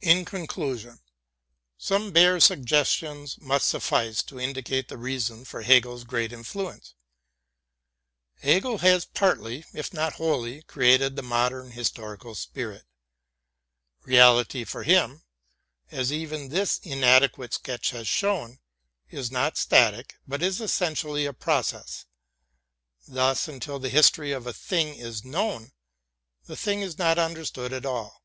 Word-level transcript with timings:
In 0.00 0.24
conclusion, 0.24 1.00
some 1.76 2.12
bare 2.12 2.38
suggestions 2.38 3.36
must 3.40 3.66
suffice 3.68 4.22
to 4.22 4.38
indi 4.38 4.62
cate 4.62 4.86
the 4.86 4.96
reason 4.96 5.44
for 5.44 5.62
Hegel's 5.62 6.04
great 6.04 6.32
influence. 6.32 6.94
Hegel 8.42 8.78
has 8.78 9.04
partly, 9.06 9.64
if 9.72 9.92
not 9.92 10.12
wholly, 10.12 10.62
created 10.62 11.16
the 11.16 11.24
modern 11.24 11.72
historical 11.72 12.36
spirit. 12.36 12.84
Reality 14.04 14.62
for 14.62 14.84
him, 14.84 15.22
as 15.90 16.12
even 16.12 16.50
this 16.50 16.78
inadequate 16.84 17.52
sketch 17.54 17.90
has 17.90 18.06
shown, 18.06 18.60
is 19.10 19.32
not 19.32 19.56
static, 19.58 20.14
but 20.28 20.44
is 20.44 20.60
essentially 20.60 21.26
a 21.26 21.32
process. 21.32 22.04
Thus 23.08 23.48
until 23.48 23.80
the 23.80 23.88
history 23.88 24.30
of 24.30 24.46
a 24.46 24.52
thing 24.52 24.94
is 24.94 25.24
known, 25.24 25.72
the 26.44 26.56
thing 26.56 26.82
is 26.82 26.98
not 26.98 27.18
understood 27.18 27.72
at 27.72 27.84
all. 27.84 28.22